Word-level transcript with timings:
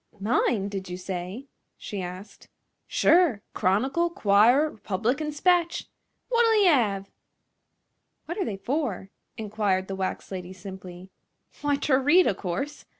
"Mine, 0.19 0.67
did 0.67 0.89
you 0.89 0.97
say?" 0.97 1.45
she 1.77 2.01
asked. 2.01 2.49
"Sure! 2.87 3.43
Chronicle, 3.53 4.09
'Quirer, 4.09 4.71
R'public 4.71 5.21
'n' 5.21 5.31
'Spatch! 5.31 5.89
Wot'll 6.31 6.59
ye 6.63 6.67
'ave?" 6.69 7.11
"What 8.25 8.39
are 8.39 8.45
they 8.45 8.57
for?" 8.57 9.11
inquired 9.37 9.87
the 9.87 9.95
wax 9.95 10.31
lady, 10.31 10.53
simply. 10.53 11.11
"W'y, 11.61 11.79
ter 11.79 11.99
read, 12.01 12.25
o' 12.27 12.33
course. 12.33 12.85